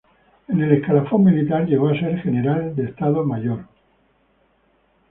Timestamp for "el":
0.63-0.71